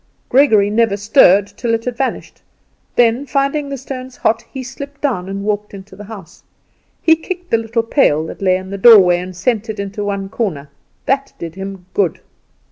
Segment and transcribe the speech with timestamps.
[0.29, 2.41] Gregory never stirred till it had vanished;
[2.95, 6.41] then, finding the stones hot, he slipped down and walked into the house.
[7.03, 10.27] He kicked the little pail that lay in the doorway, and sent it into one
[10.27, 10.71] corner;
[11.05, 12.19] that did him good.